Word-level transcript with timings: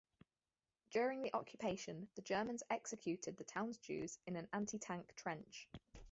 During 0.89 1.21
the 1.21 1.31
occupation, 1.35 2.09
the 2.15 2.23
Germans 2.23 2.63
executed 2.71 3.37
the 3.37 3.43
town's 3.43 3.77
Jews 3.77 4.17
in 4.25 4.35
an 4.35 4.47
anti-tank 4.51 5.13
trench. 5.15 5.69